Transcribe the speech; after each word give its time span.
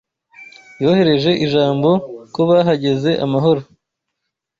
Yohereje 0.81 1.31
ijambo 1.45 1.89
ko 2.33 2.41
bahageze 2.49 3.11
amahoro. 3.25 3.61